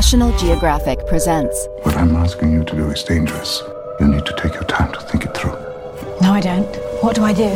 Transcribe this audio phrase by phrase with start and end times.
[0.00, 3.62] National Geographic presents What I'm asking you to do is dangerous.
[4.00, 5.52] You need to take your time to think it through.
[6.22, 6.74] No, I don't.
[7.02, 7.50] What do I do?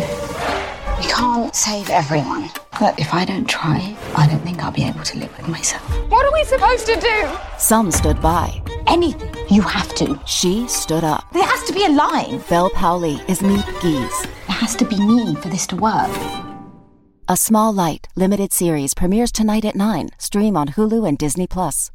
[0.98, 2.50] We can't save everyone.
[2.78, 5.82] But if I don't try, I don't think I'll be able to live with myself.
[6.10, 7.30] What are we supposed to do?
[7.56, 8.60] Some stood by.
[8.88, 9.34] Anything.
[9.48, 10.20] You have to.
[10.26, 11.24] She stood up.
[11.32, 12.42] There has to be a line.
[12.50, 14.24] Bel Powley is Miep Gies.
[14.24, 16.14] It has to be me for this to work.
[17.26, 20.10] A Small Light limited series premieres tonight at 9.
[20.18, 21.90] Stream on Hulu and Disney Plus.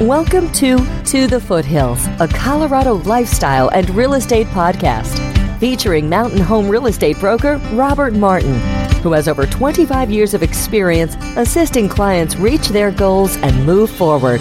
[0.00, 5.16] Welcome to To the Foothills, a Colorado lifestyle and real estate podcast
[5.60, 8.58] featuring Mountain Home real estate broker Robert Martin,
[9.02, 14.40] who has over 25 years of experience assisting clients reach their goals and move forward.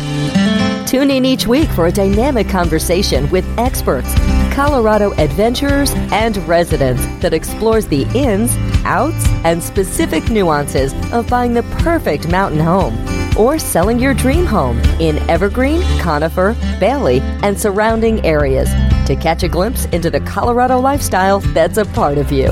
[0.88, 4.12] Tune in each week for a dynamic conversation with experts,
[4.56, 11.64] Colorado adventurers, and residents that explores the ins, outs, and specific nuances of buying the
[11.84, 18.70] perfect mountain home or selling your dream home in Evergreen, Conifer, Bailey, and surrounding areas
[19.08, 22.52] to catch a glimpse into the Colorado lifestyle that's a part of you.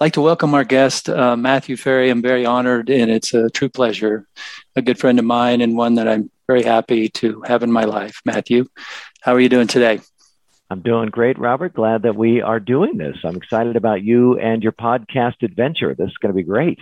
[0.00, 2.08] I'd like to welcome our guest, uh, Matthew Ferry.
[2.08, 4.26] I'm very honored, and it's a true pleasure.
[4.76, 7.84] A good friend of mine, and one that I'm very happy to have in my
[7.84, 8.22] life.
[8.24, 8.64] Matthew,
[9.20, 10.00] how are you doing today?
[10.70, 11.74] I'm doing great, Robert.
[11.74, 13.16] Glad that we are doing this.
[13.24, 15.96] I'm excited about you and your podcast adventure.
[15.96, 16.78] This is going to be great.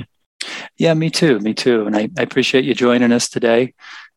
[0.76, 1.40] Yeah, me too.
[1.40, 1.86] Me too.
[1.86, 3.72] And I, I appreciate you joining us today.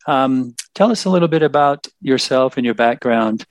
[0.08, 3.46] Um, tell us a little bit about yourself and your background.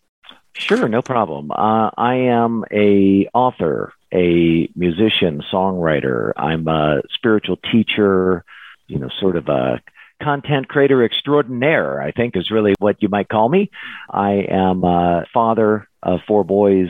[0.52, 1.50] Sure, no problem.
[1.52, 6.32] Uh, I am a author, a musician, songwriter.
[6.36, 8.44] I'm a spiritual teacher.
[8.88, 9.80] You know, sort of a
[10.20, 12.02] content creator extraordinaire.
[12.02, 13.70] I think is really what you might call me.
[14.10, 16.88] I am a father of four boys.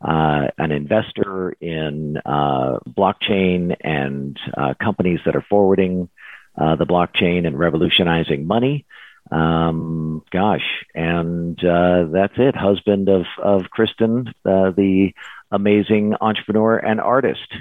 [0.00, 6.08] Uh, an investor in uh, blockchain and uh, companies that are forwarding
[6.56, 8.86] uh, the blockchain and revolutionizing money.
[9.30, 12.54] Um, gosh, and uh, that's it.
[12.54, 15.12] Husband of of Kristen, uh, the
[15.50, 17.52] amazing entrepreneur and artist.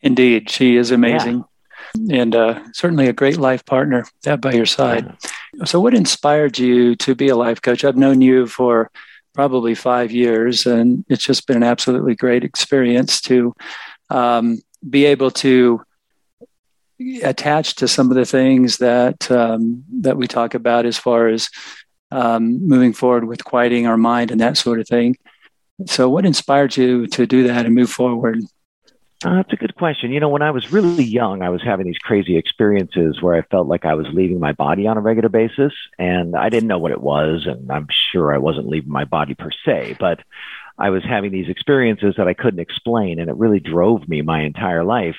[0.00, 1.44] Indeed, she is amazing.
[1.94, 2.22] Yeah.
[2.22, 5.16] And uh, certainly a great life partner that by your side.
[5.54, 5.64] Yeah.
[5.64, 7.84] So, what inspired you to be a life coach?
[7.84, 8.90] I've known you for
[9.34, 13.54] probably five years, and it's just been an absolutely great experience to
[14.10, 15.82] um, be able to
[17.22, 21.48] attach to some of the things that um, that we talk about as far as
[22.10, 25.16] um, moving forward with quieting our mind and that sort of thing.
[25.86, 28.40] So, what inspired you to do that and move forward?
[29.24, 30.12] Uh, that's a good question.
[30.12, 33.42] You know, when I was really young, I was having these crazy experiences where I
[33.42, 36.78] felt like I was leaving my body on a regular basis, and I didn't know
[36.78, 40.20] what it was, and I'm sure I wasn't leaving my body per se, but
[40.76, 44.42] I was having these experiences that I couldn't explain, and it really drove me my
[44.42, 45.16] entire life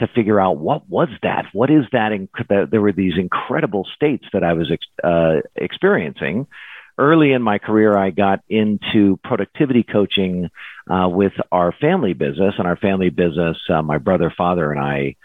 [0.00, 1.46] to figure out what was that?
[1.52, 2.10] What is that?
[2.10, 6.48] Inc- there were these incredible states that I was ex- uh, experiencing.
[6.96, 10.50] Early in my career, I got into productivity coaching
[10.88, 12.54] uh, with our family business.
[12.58, 15.16] And our family business, uh, my brother, father, and I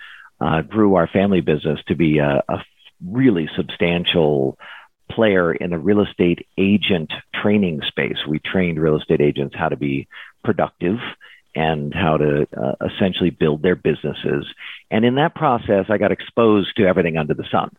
[0.42, 2.64] uh, grew our family business to be a, a
[3.06, 4.58] really substantial
[5.10, 8.18] player in the real estate agent training space.
[8.28, 10.08] We trained real estate agents how to be
[10.44, 11.00] productive
[11.56, 14.46] and how to uh, essentially build their businesses.
[14.92, 17.76] And in that process, I got exposed to everything under the sun.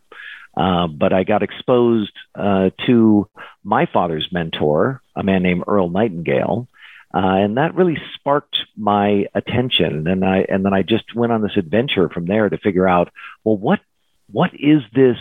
[0.55, 3.29] Uh, but I got exposed uh, to
[3.63, 6.67] my father's mentor, a man named Earl Nightingale,
[7.13, 10.07] uh, and that really sparked my attention.
[10.07, 13.11] And I and then I just went on this adventure from there to figure out,
[13.43, 13.79] well, what
[14.31, 15.17] what is this?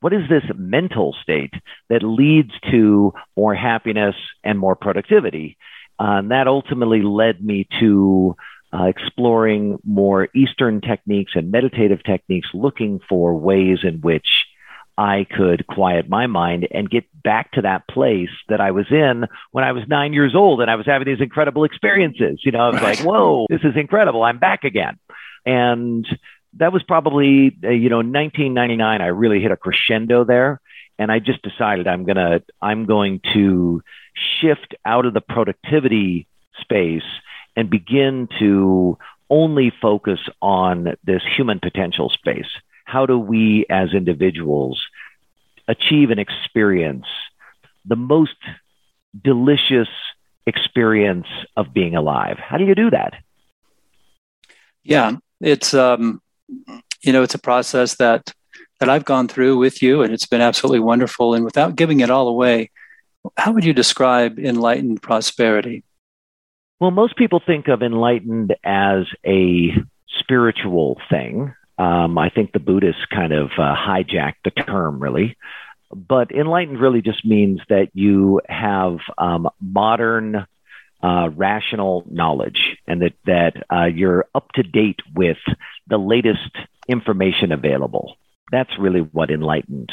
[0.00, 1.52] What is this mental state
[1.90, 5.58] that leads to more happiness and more productivity?
[5.98, 8.34] Uh, and that ultimately led me to
[8.72, 14.46] uh, exploring more Eastern techniques and meditative techniques, looking for ways in which
[15.00, 19.24] I could quiet my mind and get back to that place that I was in
[19.50, 22.40] when I was nine years old and I was having these incredible experiences.
[22.44, 24.22] You know, I was like, whoa, this is incredible.
[24.22, 24.98] I'm back again.
[25.46, 26.06] And
[26.58, 29.00] that was probably, uh, you know, 1999.
[29.00, 30.60] I really hit a crescendo there.
[30.98, 33.82] And I just decided I'm going to, I'm going to
[34.12, 36.26] shift out of the productivity
[36.60, 37.08] space
[37.56, 38.98] and begin to
[39.30, 42.50] only focus on this human potential space.
[42.90, 44.82] How do we as individuals
[45.68, 47.06] achieve and experience
[47.84, 48.36] the most
[49.22, 49.88] delicious
[50.44, 52.38] experience of being alive?
[52.38, 53.14] How do you do that?
[54.82, 56.20] Yeah, it's um,
[57.02, 58.32] you know, it's a process that
[58.80, 61.34] that I've gone through with you, and it's been absolutely wonderful.
[61.34, 62.70] And without giving it all away,
[63.36, 65.84] how would you describe enlightened prosperity?
[66.80, 69.76] Well, most people think of enlightened as a
[70.18, 71.54] spiritual thing.
[71.80, 75.36] Um, I think the Buddhists kind of uh, hijacked the term, really.
[75.90, 80.46] But enlightened really just means that you have um, modern,
[81.02, 85.38] uh, rational knowledge, and that that uh, you're up to date with
[85.88, 86.54] the latest
[86.86, 88.16] information available.
[88.52, 89.90] That's really what enlightened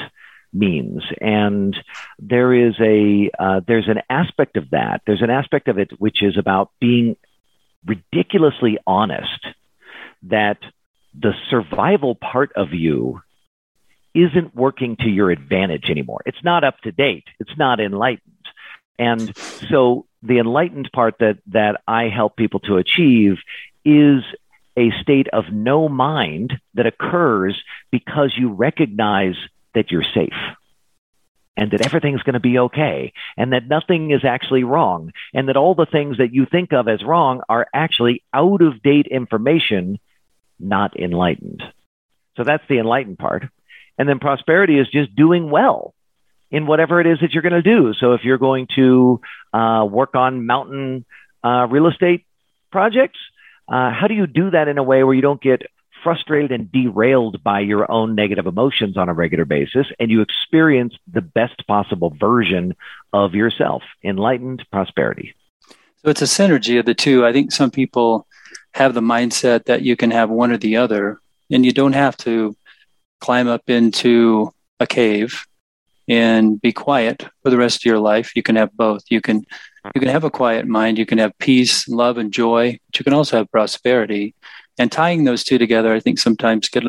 [0.52, 1.04] means.
[1.22, 1.76] And
[2.20, 5.04] there is a uh, there's an aspect of that.
[5.08, 7.16] There's an aspect of it which is about being
[7.86, 9.48] ridiculously honest
[10.24, 10.58] that
[11.20, 13.22] the survival part of you
[14.14, 16.22] isn't working to your advantage anymore.
[16.26, 17.26] It's not up to date.
[17.40, 18.34] It's not enlightened.
[18.98, 23.38] And so the enlightened part that, that I help people to achieve
[23.86, 24.24] is
[24.76, 27.62] a state of no mind that occurs
[27.92, 29.36] because you recognize
[29.74, 30.34] that you're safe
[31.56, 35.58] and that everything's going to be okay and that nothing is actually wrong and that
[35.58, 40.00] all the things that you think of as wrong are actually out of date information,
[40.60, 41.64] not enlightened.
[42.36, 43.46] So that's the enlightened part.
[43.98, 45.94] And then prosperity is just doing well
[46.52, 47.94] in whatever it is that you're going to do.
[47.94, 49.20] So if you're going to
[49.54, 51.06] uh, work on mountain
[51.44, 52.26] uh, real estate
[52.72, 53.20] projects,
[53.68, 55.64] uh, how do you do that in a way where you don't get
[56.04, 60.94] frustrated and derailed by your own negative emotions on a regular basis and you experience
[61.12, 62.76] the best possible version
[63.12, 65.34] of yourself, enlightened prosperity?
[66.04, 67.26] So it's a synergy of the two.
[67.26, 68.27] I think some people
[68.78, 71.20] have the mindset that you can have one or the other,
[71.52, 72.56] and you don't have to
[73.20, 75.46] climb up into a cave
[76.08, 78.36] and be quiet for the rest of your life.
[78.36, 79.04] You can have both.
[79.10, 79.46] You can
[79.96, 83.04] you can have a quiet mind, you can have peace, love, and joy, but you
[83.04, 84.36] can also have prosperity.
[84.78, 86.84] And tying those two together, I think sometimes get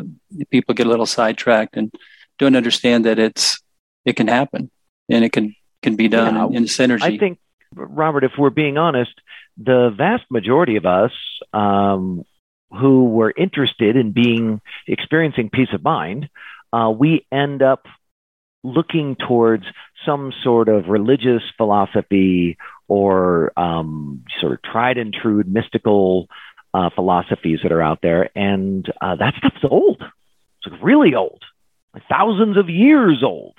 [0.51, 1.95] people get a little sidetracked and
[2.39, 3.61] don't understand that it's
[4.05, 4.71] it can happen
[5.09, 7.03] and it can can be done yeah, in, synergy.
[7.03, 7.39] I think,
[7.75, 9.13] Robert, if we're being honest,
[9.57, 11.13] the vast majority of us
[11.53, 12.25] um,
[12.71, 16.29] who were interested in being experiencing peace of mind,
[16.73, 17.87] uh, we end up
[18.65, 19.65] looking towards
[20.05, 22.57] some sort of religious philosophy
[22.89, 26.29] or um, sort of tried and true mystical
[26.75, 30.03] uh, philosophies that are out there, and uh, that stuff's old.
[30.65, 31.43] It's really old,
[31.95, 33.55] like thousands of years old.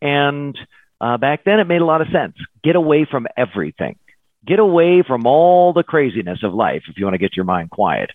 [0.00, 0.58] And
[1.02, 2.36] uh, back then, it made a lot of sense.
[2.62, 3.98] Get away from everything.
[4.46, 7.70] Get away from all the craziness of life if you want to get your mind
[7.70, 8.10] quiet.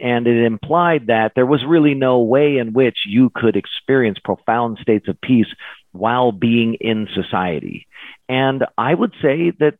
[0.00, 4.78] And it implied that there was really no way in which you could experience profound
[4.82, 5.46] states of peace
[5.92, 7.86] while being in society.
[8.28, 9.74] And I would say that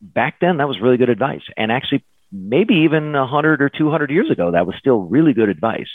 [0.00, 1.42] back then that was really good advice.
[1.56, 5.90] And actually, maybe even 100 or 200 years ago, that was still really good advice.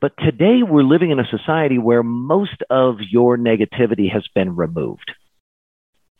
[0.00, 5.12] But today we're living in a society where most of your negativity has been removed.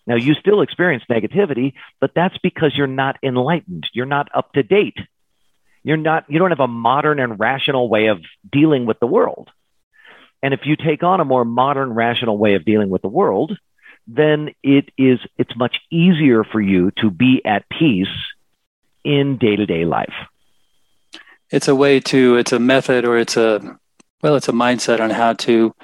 [0.06, 3.84] Now, you still experience negativity, but that's because you're not enlightened.
[3.92, 4.96] You're not up to date.
[5.84, 8.19] You're not, you don't have a modern and rational way of
[8.50, 9.50] dealing with the world.
[10.42, 13.56] And if you take on a more modern, rational way of dealing with the world,
[14.06, 18.08] then it is, it's much easier for you to be at peace
[19.04, 20.14] in day to day life.
[21.50, 23.78] It's a way to, it's a method or it's a,
[24.22, 25.74] well, it's a mindset on how to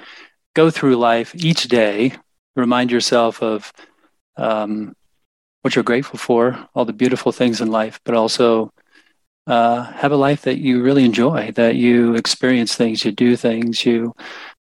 [0.53, 2.13] go through life each day,
[2.55, 3.71] remind yourself of
[4.37, 4.95] um,
[5.61, 8.71] what you're grateful for, all the beautiful things in life, but also
[9.47, 13.85] uh, have a life that you really enjoy, that you experience things, you do things,
[13.85, 14.13] you,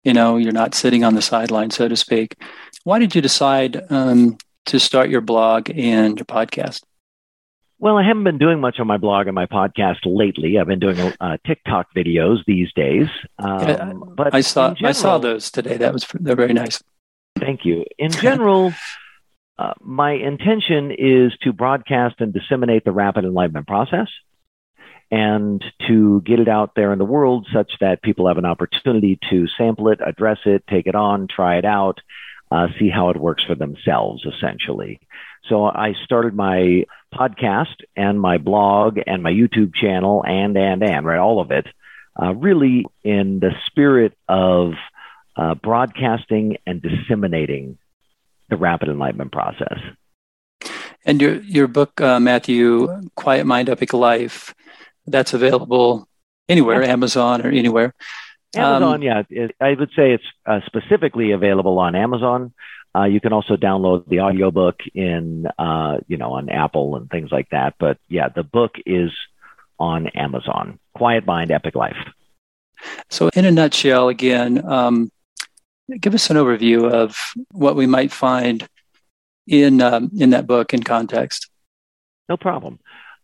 [0.05, 2.37] you know, you're not sitting on the sideline, so to speak.
[2.85, 4.37] Why did you decide um,
[4.67, 6.83] to start your blog and your podcast?
[7.83, 10.57] Well, I haven't been doing much on my blog and my podcast lately.
[10.57, 13.09] I've been doing uh, TikTok videos these days.
[13.41, 15.79] Um, but I saw general, I saw those today.
[15.79, 16.81] That was they're very nice.
[17.41, 17.85] Thank you.
[17.99, 18.73] In general,
[19.59, 24.07] uh, my intention is to broadcast and disseminate the rapid enlightenment process,
[25.11, 29.19] and to get it out there in the world such that people have an opportunity
[29.31, 32.01] to sample it, address it, take it on, try it out,
[32.53, 35.01] uh, see how it works for themselves, essentially.
[35.49, 41.07] So I started my podcast and my blog and my YouTube channel and, and, and,
[41.07, 41.19] right?
[41.19, 41.66] All of it,
[42.21, 44.73] uh, really in the spirit of
[45.37, 47.78] uh, broadcasting and disseminating
[48.49, 49.78] the rapid enlightenment process.
[51.04, 54.54] And your, your book, uh, Matthew, Quiet Mind, Epic Life,
[55.07, 56.07] that's available
[56.49, 57.95] anywhere, Amazon or anywhere.
[58.54, 59.23] Amazon, um, yeah.
[59.61, 62.52] I would say it's uh, specifically available on Amazon.
[62.95, 67.31] Uh, you can also download the audiobook in, uh, you know, on Apple and things
[67.33, 67.75] like that.
[67.79, 69.11] But yeah, the book is
[69.79, 70.79] on Amazon.
[70.95, 71.97] Quiet Mind, Epic Life.
[73.09, 75.11] So, in a nutshell, again, um,
[76.01, 77.17] give us an overview of
[77.51, 78.69] what we might find
[79.47, 81.49] in um, in that book in context.
[82.29, 82.79] No problem.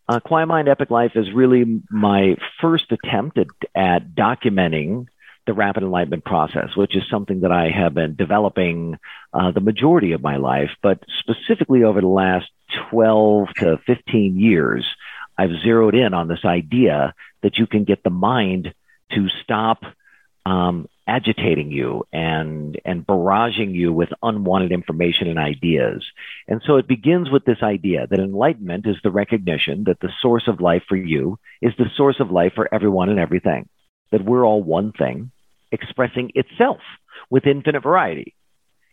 [0.07, 5.05] Uh, Quiet Mind Epic Life is really my first attempt at, at documenting
[5.49, 8.99] the rapid enlightenment process, which is something that I have been developing
[9.33, 12.51] uh, the majority of my life, but specifically over the last
[12.91, 14.85] 12 to 15 years,
[15.39, 18.75] I've zeroed in on this idea that you can get the mind
[19.13, 19.81] to stop
[20.45, 26.05] um, agitating you and and barraging you with unwanted information and ideas.
[26.47, 30.47] And so it begins with this idea that enlightenment is the recognition that the source
[30.47, 33.67] of life for you is the source of life for everyone and everything.
[34.11, 35.31] That we're all one thing
[35.71, 36.79] expressing itself
[37.29, 38.35] with infinite variety.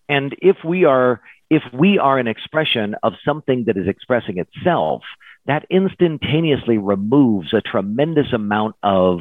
[0.09, 5.03] And if we are if we are an expression of something that is expressing itself,
[5.47, 9.21] that instantaneously removes a tremendous amount of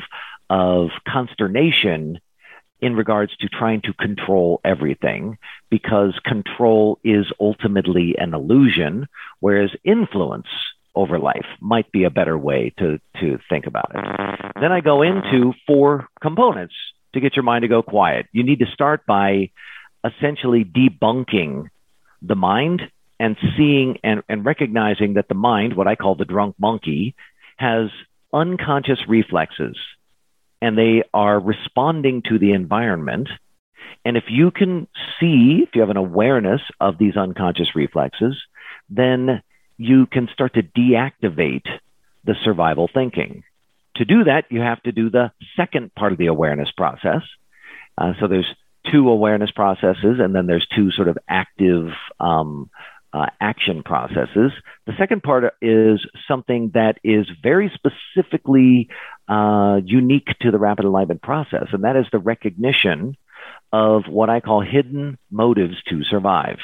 [0.50, 2.20] of consternation
[2.82, 5.38] in regards to trying to control everything
[5.70, 9.08] because control is ultimately an illusion,
[9.40, 10.48] whereas influence
[10.94, 14.52] over life might be a better way to, to think about it.
[14.62, 16.76] Then I go into four components
[17.16, 18.28] to get your mind to go quiet.
[18.32, 19.50] You need to start by
[20.06, 21.70] essentially debunking
[22.22, 22.82] the mind
[23.20, 27.16] and seeing and, and recognizing that the mind, what I call the drunk monkey,
[27.58, 27.90] has
[28.34, 29.78] unconscious reflexes
[30.62, 33.30] and they are responding to the environment.
[34.04, 34.88] And if you can
[35.20, 38.36] see, if you have an awareness of these unconscious reflexes,
[38.90, 39.42] then
[39.78, 41.68] you can start to deactivate
[42.24, 43.44] the survival thinking.
[43.96, 47.22] To do that, you have to do the second part of the awareness process.
[47.98, 48.54] Uh, so there's
[48.92, 52.70] two awareness processes, and then there's two sort of active um,
[53.14, 54.52] uh, action processes.
[54.86, 58.90] The second part is something that is very specifically
[59.28, 63.16] uh, unique to the rapid enlightenment process, and that is the recognition
[63.72, 66.58] of what I call hidden motives to survive.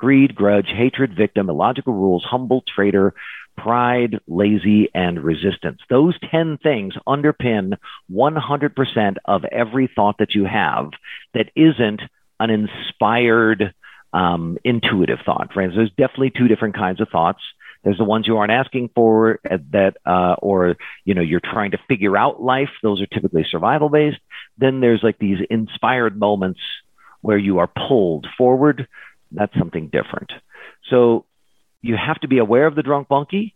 [0.00, 3.12] Greed, grudge, hatred, victim, illogical rules, humble, traitor,
[3.58, 5.78] pride, lazy, and resistance.
[5.90, 7.76] Those 10 things underpin
[8.10, 10.92] 100% of every thought that you have
[11.34, 12.00] that isn't
[12.38, 13.74] an inspired,
[14.14, 15.52] um, intuitive thought.
[15.52, 17.42] Friends, there's definitely two different kinds of thoughts.
[17.84, 21.78] There's the ones you aren't asking for that, uh, or, you know, you're trying to
[21.88, 22.70] figure out life.
[22.82, 24.20] Those are typically survival based.
[24.56, 26.60] Then there's like these inspired moments
[27.20, 28.88] where you are pulled forward.
[29.32, 30.32] That's something different.
[30.88, 31.24] So
[31.82, 33.54] you have to be aware of the drunk monkey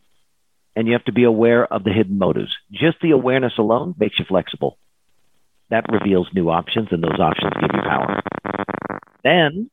[0.77, 2.57] and you have to be aware of the hidden motives.
[2.71, 4.79] Just the awareness alone makes you flexible.
[5.71, 8.23] That reveals new options and those options give you power.
[9.23, 9.71] Then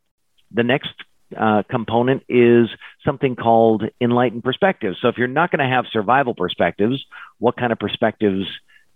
[0.51, 0.93] the next
[1.38, 2.70] uh, component is
[3.05, 4.98] something called enlightened perspectives.
[5.01, 7.05] So if you're not going to have survival perspectives,
[7.39, 8.48] what kind of perspectives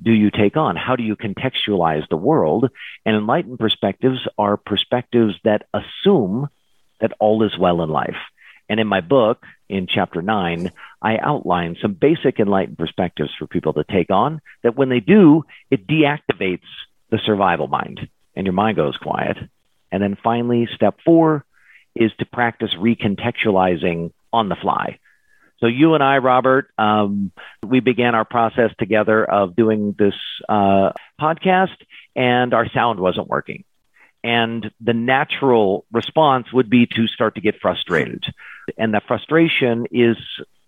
[0.01, 0.75] do you take on?
[0.75, 2.69] How do you contextualize the world?
[3.05, 6.49] And enlightened perspectives are perspectives that assume
[6.99, 8.17] that all is well in life.
[8.67, 10.71] And in my book, in chapter nine,
[11.01, 15.43] I outline some basic enlightened perspectives for people to take on that when they do,
[15.69, 16.67] it deactivates
[17.09, 19.37] the survival mind and your mind goes quiet.
[19.91, 21.45] And then finally, step four
[21.95, 24.99] is to practice recontextualizing on the fly.
[25.59, 27.31] So you and I, Robert, um,
[27.65, 30.15] we began our process together of doing this
[30.49, 31.77] uh, podcast,
[32.15, 33.63] and our sound wasn't working.
[34.25, 38.25] And the natural response would be to start to get frustrated.
[38.75, 40.17] And that frustration is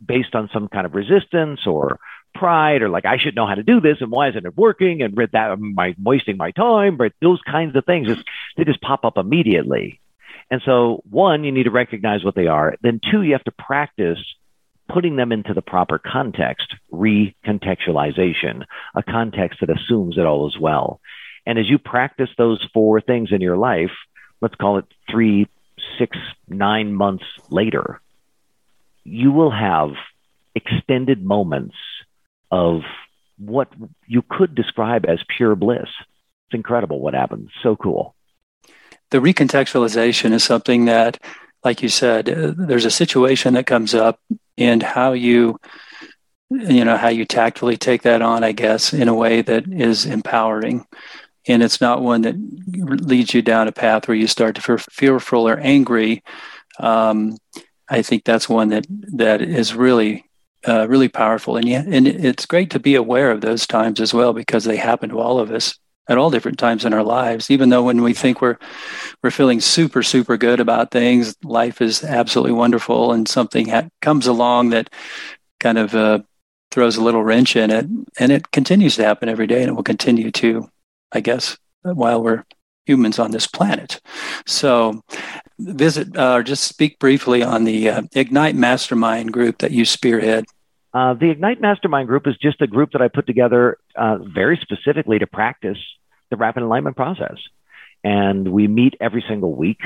[0.06, 2.00] based on some kind of resistance or
[2.36, 5.02] pride or like I should know how to do this and why isn't it working
[5.02, 6.98] and that am I wasting my time?
[6.98, 8.24] But those kinds of things just
[8.58, 10.02] they just pop up immediately.
[10.52, 12.76] And so, one, you need to recognize what they are.
[12.82, 14.20] Then, two, you have to practice
[14.88, 18.64] putting them into the proper context, recontextualization,
[18.96, 21.02] a context that assumes that all is well.
[21.48, 23.92] And as you practice those four things in your life,
[24.40, 25.48] let's call it three,
[25.98, 26.16] six,
[26.48, 28.00] nine months later,
[29.04, 29.94] you will have
[30.54, 31.76] extended moments
[32.52, 32.82] of
[33.40, 33.70] what
[34.06, 35.90] you could describe as pure bliss.
[36.46, 37.50] It's incredible what happens.
[37.64, 38.14] So cool
[39.10, 41.20] the recontextualization is something that,
[41.64, 44.20] like you said, uh, there's a situation that comes up,
[44.58, 45.60] and how you,
[46.50, 50.06] you know, how you tactfully take that on, I guess, in a way that is
[50.06, 50.86] empowering.
[51.48, 52.36] And it's not one that
[52.76, 56.24] leads you down a path where you start to feel fearful or angry.
[56.80, 57.38] Um,
[57.90, 60.26] I think that's one that that is really
[60.68, 64.14] uh, really powerful, and yeah, and it's great to be aware of those times as
[64.14, 65.78] well because they happen to all of us
[66.10, 67.50] at all different times in our lives.
[67.50, 68.58] Even though when we think we're
[69.24, 74.28] we're feeling super super good about things life is absolutely wonderful and something ha- comes
[74.28, 74.90] along that
[75.60, 76.20] kind of uh,
[76.72, 77.86] throws a little wrench in it.
[78.20, 80.70] And it continues to happen every day and it will continue to
[81.12, 82.44] i guess while we're
[82.88, 84.02] humans on this planet.
[84.48, 85.04] So
[85.60, 90.46] visit uh, or just speak briefly on the uh, ignite mastermind group that you spearhead.
[90.94, 94.58] Uh, the Ignite Mastermind group is just a group that I put together uh, very
[94.60, 95.78] specifically to practice
[96.32, 97.38] the rapid enlightenment process.
[98.04, 99.80] And we meet every single week,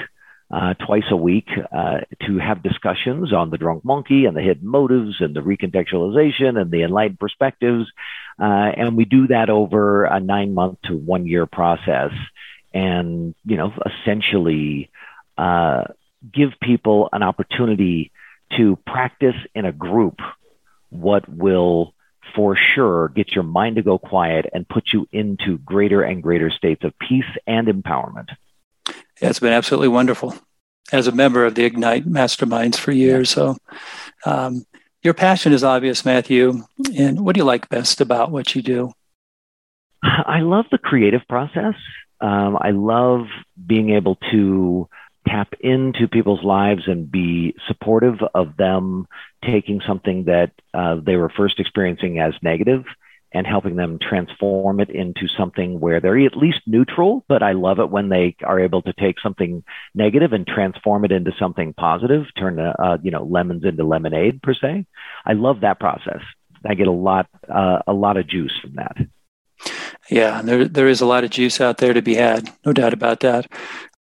[0.51, 4.67] uh, twice a week, uh, to have discussions on the drunk monkey and the hidden
[4.67, 7.89] motives and the recontextualization and the enlightened perspectives.
[8.39, 12.11] Uh, and we do that over a nine month to one year process.
[12.73, 14.89] And, you know, essentially
[15.37, 15.85] uh,
[16.31, 18.11] give people an opportunity
[18.57, 20.19] to practice in a group
[20.89, 21.93] what will
[22.35, 26.49] for sure get your mind to go quiet and put you into greater and greater
[26.49, 28.29] states of peace and empowerment.
[29.21, 30.33] Yeah, it's been absolutely wonderful
[30.91, 33.29] as a member of the Ignite Masterminds for years.
[33.29, 33.55] So,
[34.25, 34.65] um,
[35.03, 36.63] your passion is obvious, Matthew.
[36.97, 38.91] And what do you like best about what you do?
[40.03, 41.75] I love the creative process.
[42.19, 43.27] Um, I love
[43.63, 44.89] being able to
[45.27, 49.07] tap into people's lives and be supportive of them
[49.45, 52.85] taking something that uh, they were first experiencing as negative
[53.33, 57.23] and helping them transform it into something where they're at least neutral.
[57.27, 59.63] But I love it when they are able to take something
[59.95, 64.53] negative and transform it into something positive, turn uh, you know lemons into lemonade per
[64.53, 64.85] se.
[65.25, 66.21] I love that process.
[66.65, 68.97] I get a lot uh, a lot of juice from that.
[70.09, 72.93] Yeah, there there is a lot of juice out there to be had, no doubt
[72.93, 73.47] about that.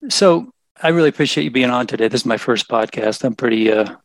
[0.09, 0.51] So
[0.81, 2.07] I really appreciate you being on today.
[2.07, 3.23] This is my first podcast.
[3.23, 3.95] I'm pretty uh,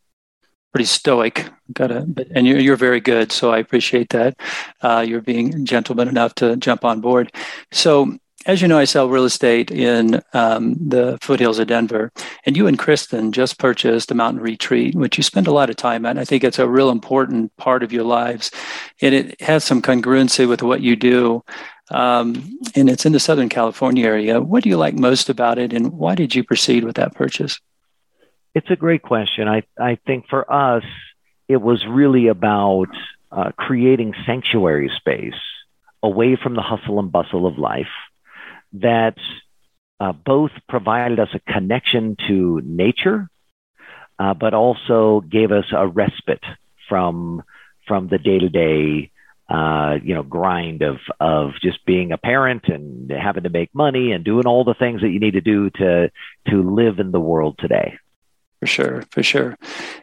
[0.77, 1.49] pretty stoic.
[1.73, 4.39] Got to, and you're you're very good, so I appreciate that.
[4.83, 7.33] Uh, you're being gentleman enough to jump on board.
[7.73, 8.19] So.
[8.45, 12.13] As you know, I sell real estate in um, the foothills of Denver,
[12.45, 15.75] and you and Kristen just purchased a mountain retreat, which you spend a lot of
[15.75, 16.17] time at.
[16.17, 18.53] I think it's a real important part of your lives,
[19.03, 21.43] and it has some congruency with what you do.
[21.91, 24.41] Um, and it's in the Southern California area.
[24.41, 27.59] What do you like most about it, and why did you proceed with that purchase?
[28.57, 29.49] It's a great question.
[29.49, 30.83] I, I think for us,
[31.47, 32.89] it was really about
[33.31, 35.39] uh, creating sanctuary space
[36.03, 37.93] away from the hustle and bustle of life
[38.73, 39.19] that
[40.01, 43.29] uh, both provided us a connection to nature,
[44.19, 46.45] uh, but also gave us a respite
[46.89, 47.43] from
[47.87, 49.11] from the day to day
[50.03, 54.25] you know, grind of of just being a parent and having to make money and
[54.25, 56.11] doing all the things that you need to do to
[56.49, 57.99] to live in the world today.
[58.61, 59.57] For sure, for sure.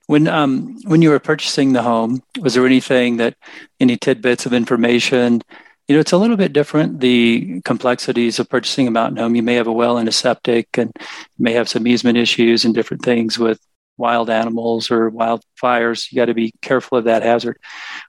[0.08, 3.36] When um when you were purchasing the home, was there anything that
[3.80, 5.42] any tidbits of information?
[5.88, 7.00] You know, it's a little bit different.
[7.00, 9.36] The complexities of purchasing a mountain home.
[9.36, 10.92] You may have a well and a septic, and
[11.39, 13.60] may have some easement issues and different things with
[13.97, 16.12] wild animals or wildfires.
[16.12, 17.58] You got to be careful of that hazard.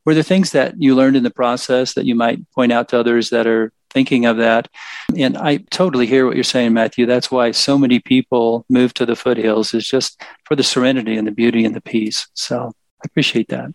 [0.05, 2.99] Were there things that you learned in the process that you might point out to
[2.99, 4.69] others that are thinking of that?
[5.17, 7.07] And I totally hear what you're saying, Matthew.
[7.07, 11.27] That's why so many people move to the foothills is just for the serenity and
[11.27, 12.27] the beauty and the peace.
[12.35, 13.73] So I appreciate that.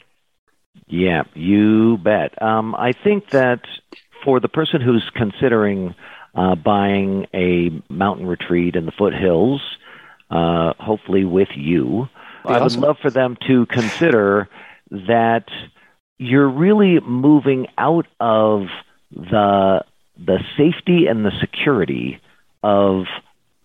[0.88, 2.41] Yeah, you bet.
[2.41, 3.62] Um, I think that
[4.24, 5.95] for the person who's considering
[6.36, 9.62] uh, buying a mountain retreat in the foothills,
[10.30, 12.10] uh, hopefully with you.
[12.46, 14.48] I would love for them to consider
[14.92, 15.46] that
[16.18, 18.68] you're really moving out of
[19.12, 19.84] the
[20.18, 22.20] the safety and the security
[22.62, 23.06] of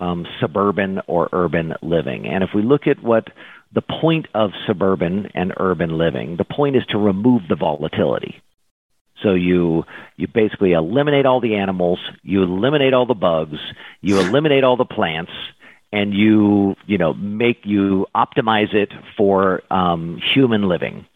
[0.00, 2.26] um, suburban or urban living.
[2.26, 3.28] And if we look at what
[3.72, 8.40] the point of suburban and urban living, the point is to remove the volatility.
[9.22, 9.84] So you
[10.16, 13.58] you basically eliminate all the animals, you eliminate all the bugs,
[14.00, 15.32] you eliminate all the plants,
[15.94, 21.06] and you you know make you optimize it for um, human living.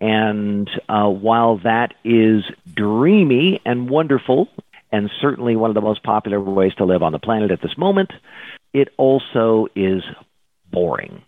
[0.00, 4.48] And uh, while that is dreamy and wonderful,
[4.92, 7.76] and certainly one of the most popular ways to live on the planet at this
[7.76, 8.12] moment,
[8.72, 10.04] it also is
[10.70, 11.22] boring.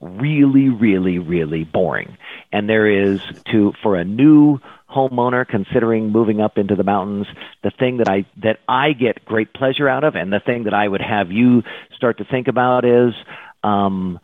[0.00, 2.16] Really, really, really boring.
[2.50, 4.58] And there is to for a new
[4.90, 7.26] homeowner considering moving up into the mountains,
[7.62, 10.74] the thing that I that I get great pleasure out of, and the thing that
[10.74, 11.62] I would have you
[11.94, 13.14] start to think about is
[13.62, 14.18] um,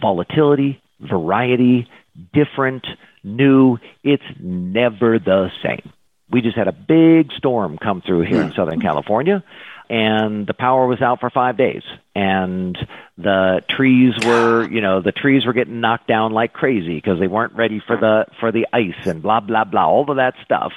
[0.00, 1.88] volatility, variety,
[2.32, 2.86] different,
[3.22, 3.78] new.
[4.02, 5.92] It's never the same.
[6.30, 9.44] We just had a big storm come through here in Southern California
[9.88, 11.82] and the power was out for five days.
[12.14, 12.76] And
[13.18, 17.28] the trees were you know the trees were getting knocked down like crazy because they
[17.28, 20.72] weren't ready for the for the ice and blah blah blah all of that stuff.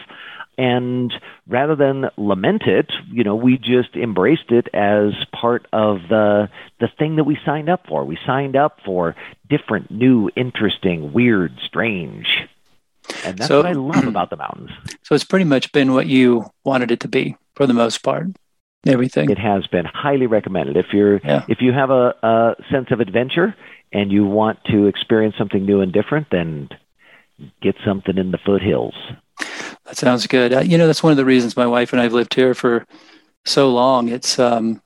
[0.57, 1.13] And
[1.47, 6.89] rather than lament it you know we just embraced it as part of the the
[6.97, 8.03] thing that we signed up for.
[8.05, 9.15] We signed up for
[9.49, 12.47] different new interesting weird strange.
[13.25, 14.71] And that's so, what i love about the mountains.
[15.03, 18.27] So it's pretty much been what you wanted it to be for the most part
[18.85, 19.29] everything.
[19.29, 20.77] It has been highly recommended.
[20.77, 21.45] If you're yeah.
[21.47, 23.55] if you have a, a sense of adventure
[23.91, 26.69] and you want to experience something new and different, then
[27.61, 28.95] get something in the foothills.
[29.85, 30.53] That sounds good.
[30.53, 32.85] Uh, you know, that's one of the reasons my wife and I've lived here for
[33.45, 34.09] so long.
[34.09, 34.81] It's um,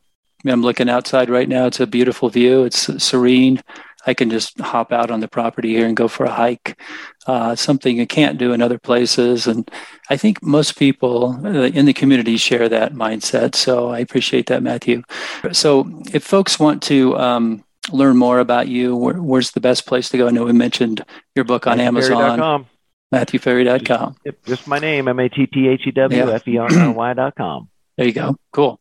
[0.46, 1.66] I'm looking outside right now.
[1.66, 2.64] It's a beautiful view.
[2.64, 3.62] It's serene.
[4.06, 6.80] I can just hop out on the property here and go for a hike.
[7.26, 9.48] Uh, something you can't do in other places.
[9.48, 9.70] And
[10.10, 13.56] I think most people uh, in the community share that mindset.
[13.56, 15.04] So I appreciate that, Matthew.
[15.52, 20.10] So if folks want to um, learn more about you, where, where's the best place
[20.10, 20.28] to go?
[20.28, 21.04] I know we mentioned
[21.36, 22.66] your book on Amazon.
[23.13, 24.16] MatthewFerry.com.
[24.26, 26.92] Yep, just my name, M A T T H E W F E R R
[26.92, 27.70] Y.com.
[27.96, 28.36] There you go.
[28.52, 28.80] Cool.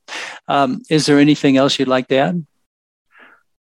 [0.49, 2.47] Um, is there anything else you'd like to add?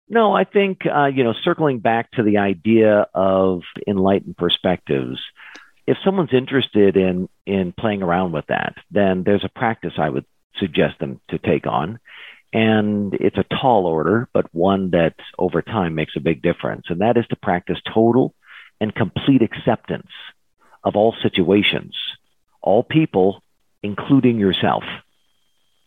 [0.09, 5.19] No, I think, uh, you know, circling back to the idea of enlightened perspectives,
[5.87, 10.25] if someone's interested in, in playing around with that, then there's a practice I would
[10.57, 11.99] suggest them to take on.
[12.51, 16.85] And it's a tall order, but one that over time makes a big difference.
[16.89, 18.35] And that is to practice total
[18.79, 20.11] and complete acceptance
[20.83, 21.95] of all situations,
[22.61, 23.41] all people,
[23.81, 24.83] including yourself.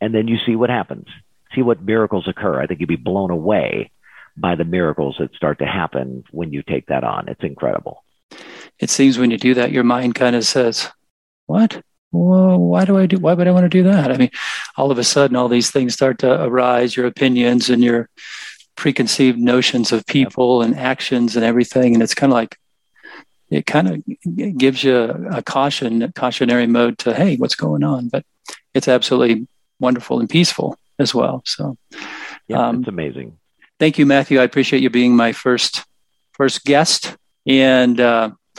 [0.01, 1.07] And then you see what happens.
[1.55, 2.61] See what miracles occur.
[2.61, 3.93] I think you'd be blown away
[4.37, 7.29] by the miracles that start to happen when you take that on.
[7.29, 8.05] It's incredible.
[8.79, 10.91] It seems when you do that, your mind kind of says,
[11.47, 11.83] What?
[12.13, 13.19] Well, why do I do?
[13.19, 14.11] Why would I want to do that?
[14.13, 14.31] I mean,
[14.77, 18.09] all of a sudden, all these things start to arise your opinions and your
[18.75, 21.95] preconceived notions of people and actions and everything.
[21.95, 22.59] And it's kind of like,
[23.51, 24.97] it kind of gives you
[25.31, 28.09] a caution, cautionary mode to, hey, what's going on?
[28.09, 28.25] But
[28.75, 29.47] it's absolutely
[29.79, 31.43] wonderful and peaceful as well.
[31.45, 31.77] So,
[32.49, 33.37] yeah, um, it's amazing
[33.79, 34.41] thank you, Matthew.
[34.41, 35.85] I appreciate you being my first
[36.33, 38.31] first guest, and uh,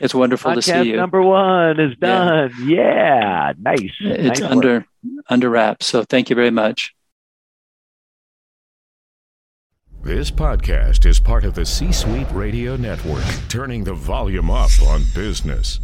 [0.00, 0.96] it's wonderful Podcast to see you.
[0.96, 2.52] Number one is done.
[2.64, 3.52] Yeah, yeah.
[3.58, 3.92] nice.
[4.00, 4.84] It's nice under work.
[5.28, 5.86] under wraps.
[5.86, 6.94] So thank you very much.
[10.02, 15.04] This podcast is part of the C Suite Radio Network, turning the volume up on
[15.14, 15.78] business.